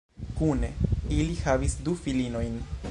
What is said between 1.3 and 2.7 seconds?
havis du filinojn.